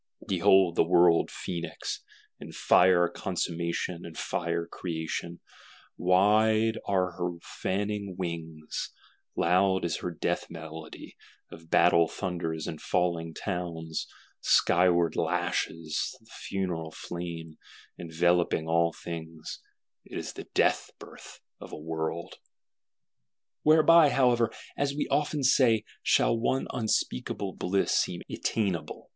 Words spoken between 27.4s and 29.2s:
blessing seem attainable.